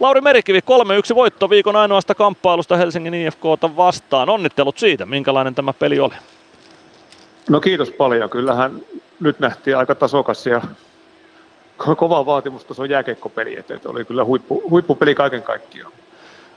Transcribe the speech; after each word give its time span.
Lauri 0.00 0.20
Merikivi, 0.20 0.58
3-1 1.12 1.14
voitto 1.14 1.50
viikon 1.50 1.76
ainoasta 1.76 2.14
kamppailusta 2.14 2.76
Helsingin 2.76 3.14
IFKta 3.14 3.76
vastaan. 3.76 4.28
Onnittelut 4.28 4.78
siitä, 4.78 5.06
minkälainen 5.06 5.54
tämä 5.54 5.72
peli 5.72 6.00
oli. 6.00 6.14
No 7.50 7.60
kiitos 7.60 7.90
paljon. 7.90 8.30
Kyllähän 8.30 8.82
nyt 9.20 9.40
nähtiin 9.40 9.76
aika 9.76 9.94
tasokas 9.94 10.46
ja 10.46 10.62
kova 11.76 12.26
vaatimustason 12.26 12.90
jääkeikkopeli, 12.90 13.56
että 13.58 13.88
oli 13.88 14.04
kyllä 14.04 14.24
huippu, 14.24 14.62
huippupeli 14.70 15.14
kaiken 15.14 15.42
kaikkiaan. 15.42 15.92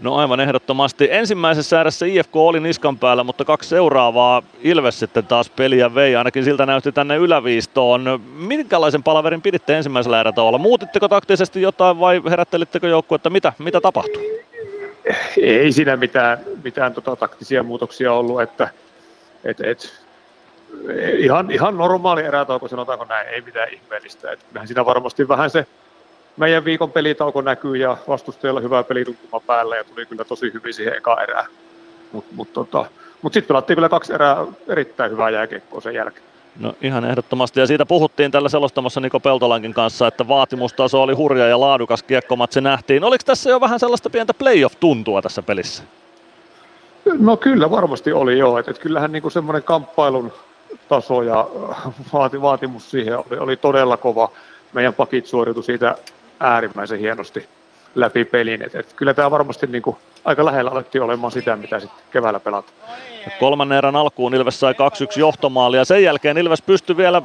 No 0.00 0.16
aivan 0.16 0.40
ehdottomasti. 0.40 1.08
Ensimmäisessä 1.10 1.80
erässä 1.80 2.06
IFK 2.06 2.36
oli 2.36 2.60
niskan 2.60 2.98
päällä, 2.98 3.24
mutta 3.24 3.44
kaksi 3.44 3.68
seuraavaa 3.68 4.42
Ilves 4.60 4.98
sitten 4.98 5.26
taas 5.26 5.50
peliä 5.50 5.94
vei. 5.94 6.16
Ainakin 6.16 6.44
siltä 6.44 6.66
näytti 6.66 6.92
tänne 6.92 7.16
yläviistoon. 7.16 8.20
Minkälaisen 8.34 9.02
palaverin 9.02 9.42
piditte 9.42 9.76
ensimmäisellä 9.76 10.20
erätauolla? 10.20 10.58
Muutitteko 10.58 11.08
taktisesti 11.08 11.62
jotain 11.62 12.00
vai 12.00 12.22
herättelittekö 12.30 12.88
joukkuetta? 12.88 13.30
Mitä, 13.30 13.52
mitä 13.58 13.80
tapahtui? 13.80 14.44
Ei 15.42 15.72
siinä 15.72 15.96
mitään, 15.96 16.38
mitään 16.64 16.94
tota, 16.94 17.16
taktisia 17.16 17.62
muutoksia 17.62 18.12
ollut, 18.12 18.42
että 18.42 18.68
et, 19.44 19.60
et, 19.60 19.92
ihan, 21.18 21.50
ihan 21.50 21.76
normaali 21.76 22.22
erätauko, 22.22 22.68
sanotaanko 22.68 23.04
näin, 23.04 23.28
ei 23.28 23.40
mitään 23.40 23.68
ihmeellistä. 23.72 24.32
Et 24.32 24.42
kyllähän 24.42 24.68
siinä 24.68 24.84
varmasti 24.84 25.28
vähän 25.28 25.50
se 25.50 25.66
meidän 26.38 26.64
viikon 26.64 26.92
pelitauko 26.92 27.40
näkyy 27.40 27.76
ja 27.76 27.96
vastustajalla 28.08 28.60
hyvä 28.60 28.82
pelituntuma 28.82 29.40
päällä 29.40 29.76
ja 29.76 29.84
tuli 29.84 30.06
kyllä 30.06 30.24
tosi 30.24 30.52
hyvin 30.54 30.74
siihen 30.74 30.96
eka 30.96 31.22
erään. 31.22 31.46
Mutta 32.12 32.34
mut, 32.34 32.52
tota, 32.52 32.86
mut 33.22 33.32
sitten 33.32 33.48
pelattiin 33.48 33.74
kyllä 33.76 33.88
kaksi 33.88 34.12
erää 34.12 34.46
erittäin 34.68 35.10
hyvää 35.10 35.30
jääkiekkoa 35.30 35.80
sen 35.80 35.94
jälkeen. 35.94 36.24
No 36.60 36.74
ihan 36.82 37.04
ehdottomasti, 37.04 37.60
ja 37.60 37.66
siitä 37.66 37.86
puhuttiin 37.86 38.30
tällä 38.30 38.48
selostamassa 38.48 39.00
Niko 39.00 39.20
Peltolankin 39.20 39.74
kanssa, 39.74 40.06
että 40.06 40.28
vaatimustaso 40.28 41.02
oli 41.02 41.14
hurja 41.14 41.48
ja 41.48 41.60
laadukas 41.60 42.02
kiekkomatsi 42.02 42.60
nähtiin. 42.60 43.04
Oliko 43.04 43.22
tässä 43.26 43.50
jo 43.50 43.60
vähän 43.60 43.80
sellaista 43.80 44.10
pientä 44.10 44.34
playoff-tuntua 44.34 45.22
tässä 45.22 45.42
pelissä? 45.42 45.82
No 47.18 47.36
kyllä 47.36 47.70
varmasti 47.70 48.12
oli 48.12 48.38
joo, 48.38 48.58
että 48.58 48.70
et 48.70 48.78
kyllähän 48.78 49.12
niinku 49.12 49.30
semmoinen 49.30 49.62
kamppailun 49.62 50.32
taso 50.88 51.22
ja 51.22 51.48
vaati, 52.12 52.42
vaatimus 52.42 52.90
siihen 52.90 53.18
oli, 53.18 53.38
oli 53.38 53.56
todella 53.56 53.96
kova. 53.96 54.30
Meidän 54.72 54.94
pakit 54.94 55.26
suoriutui 55.26 55.62
siitä 55.64 55.98
äärimmäisen 56.40 56.98
hienosti 56.98 57.48
läpi 57.94 58.24
pelin. 58.24 58.62
Et, 58.62 58.74
et 58.74 58.92
kyllä 58.92 59.14
tämä 59.14 59.30
varmasti 59.30 59.66
niin 59.66 59.82
kuin, 59.82 59.96
aika 60.24 60.44
lähellä 60.44 60.70
alettiin 60.70 61.02
olemaan 61.02 61.32
sitä, 61.32 61.56
mitä 61.56 61.80
sitten 61.80 62.04
keväällä 62.10 62.40
pelataan. 62.40 62.72
Kolmannen 63.40 63.78
erän 63.78 63.96
alkuun 63.96 64.34
Ilves 64.34 64.60
sai 64.60 64.72
2-1 64.72 64.76
johtomaalia. 65.18 65.84
Sen 65.84 66.02
jälkeen 66.02 66.38
Ilves 66.38 66.62
pystyi 66.62 66.96
vielä 66.96 67.22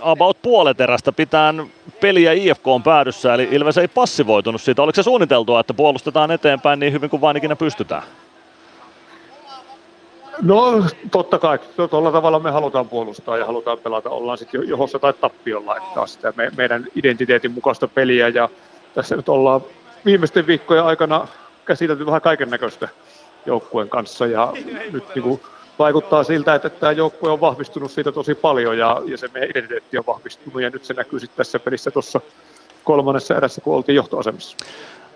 about 0.00 0.42
puolet 0.42 0.80
erästä 0.80 1.12
pitämään 1.12 1.66
peliä 2.00 2.32
IFK 2.32 2.66
on 2.66 2.82
päädyssä, 2.82 3.34
eli 3.34 3.48
Ilves 3.50 3.78
ei 3.78 3.88
passivoitunut 3.88 4.60
siitä. 4.60 4.82
Oliko 4.82 4.96
se 4.96 5.02
suunniteltua, 5.02 5.60
että 5.60 5.74
puolustetaan 5.74 6.30
eteenpäin 6.30 6.80
niin 6.80 6.92
hyvin 6.92 7.10
kuin 7.10 7.20
vain 7.20 7.36
ikinä 7.36 7.56
pystytään? 7.56 8.02
No 10.42 10.84
totta 11.10 11.38
kai, 11.38 11.58
tuolla 11.90 12.12
tavalla 12.12 12.38
me 12.38 12.50
halutaan 12.50 12.88
puolustaa 12.88 13.38
ja 13.38 13.46
halutaan 13.46 13.78
pelata, 13.78 14.10
ollaan 14.10 14.38
sitten 14.38 14.68
johossa 14.68 14.98
tai 14.98 15.12
tappiolla, 15.12 15.76
että 15.76 16.06
sitä 16.06 16.32
me, 16.36 16.50
meidän 16.56 16.86
identiteetin 16.96 17.52
mukaista 17.52 17.88
peliä. 17.88 18.28
Ja 18.28 18.48
tässä 18.94 19.16
nyt 19.16 19.28
ollaan 19.28 19.60
viimeisten 20.04 20.46
viikkojen 20.46 20.84
aikana 20.84 21.28
käsitelty 21.64 22.06
vähän 22.06 22.20
kaiken 22.20 22.50
näköistä 22.50 22.88
joukkueen 23.46 23.88
kanssa. 23.88 24.26
Ja 24.26 24.52
nyt 24.92 25.04
niin 25.14 25.22
kuin 25.22 25.40
vaikuttaa 25.78 26.24
siltä, 26.24 26.54
että 26.54 26.70
tämä 26.70 26.92
joukkue 26.92 27.30
on 27.30 27.40
vahvistunut 27.40 27.90
siitä 27.90 28.12
tosi 28.12 28.34
paljon 28.34 28.78
ja, 28.78 29.02
ja 29.06 29.18
se 29.18 29.28
meidän 29.34 29.50
identiteetti 29.50 29.98
on 29.98 30.06
vahvistunut. 30.06 30.62
Ja 30.62 30.70
nyt 30.70 30.84
se 30.84 30.94
näkyy 30.94 31.20
sitten 31.20 31.36
tässä 31.36 31.58
pelissä 31.58 31.90
tuossa 31.90 32.20
kolmannessa 32.84 33.36
erässä, 33.36 33.60
kun 33.60 33.74
oltiin 33.74 33.96
johtoasemassa. 33.96 34.56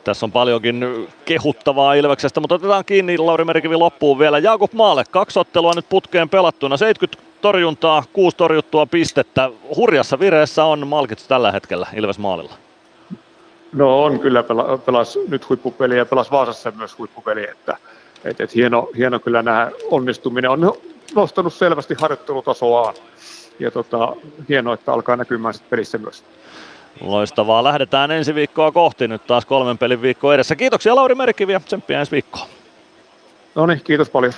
Tässä 0.05 0.27
on 0.27 0.33
paljonkin 0.33 1.09
kehuttavaa 1.25 1.95
Ilveksestä, 1.95 2.41
mutta 2.41 2.55
otetaan 2.55 2.85
kiinni 2.85 3.19
Lauri 3.19 3.45
Merikivi 3.45 3.77
loppuun 3.77 4.19
vielä. 4.19 4.39
Jakub 4.39 4.73
Maalle, 4.73 5.05
kaksi 5.11 5.39
ottelua 5.39 5.73
nyt 5.77 5.89
putkeen 5.89 6.29
pelattuna, 6.29 6.77
70 6.77 7.23
torjuntaa, 7.41 8.05
kuusi 8.13 8.37
torjuttua 8.37 8.87
pistettä. 8.87 9.51
Hurjassa 9.77 10.19
vireessä 10.19 10.65
on 10.65 10.87
Malkits 10.87 11.29
tällä 11.29 11.53
hetkellä 11.53 11.87
Ilves 11.97 12.19
Maalilla. 12.19 12.55
No 13.73 14.05
on 14.05 14.21
kyllä, 14.21 14.43
pela, 14.43 14.79
pelas 14.79 15.19
nyt 15.29 15.49
huippupeliä 15.49 15.99
ja 15.99 16.07
pelas 16.07 16.31
Vaasassa 16.31 16.73
myös 16.77 16.99
huippupeli, 16.99 17.51
että 17.51 17.77
et, 18.25 18.41
et 18.41 18.55
hieno, 18.55 18.89
hieno 18.97 19.21
kyllä 19.21 19.43
nämä 19.43 19.71
onnistuminen 19.91 20.51
on 20.51 20.73
nostanut 21.15 21.55
selvästi 21.55 21.95
harjoittelutasoaan 22.01 22.95
ja 23.59 23.71
tota, 23.71 24.17
hienoa, 24.49 24.75
että 24.75 24.93
alkaa 24.93 25.17
näkymään 25.17 25.55
sitten 25.55 25.71
pelissä 25.71 25.99
myös. 25.99 26.25
Loistavaa. 27.01 27.65
Lähdetään 27.65 28.11
ensi 28.11 28.35
viikkoa 28.35 28.73
kohti. 28.73 29.09
Nyt 29.09 29.27
taas 29.27 29.47
kolmen 29.47 29.79
pelin 29.79 30.03
viikko 30.03 30.33
edessä. 30.33 30.57
Kiitoksia 30.57 30.97
Lauri 30.97 31.15
Merkivi 31.15 31.53
ja 31.53 31.61
tsemppiä 31.61 32.01
ensi 32.01 32.13
viikkoon. 32.13 32.49
No 33.55 33.67
niin, 33.67 33.81
kiitos 33.85 34.11
paljon. 34.11 34.33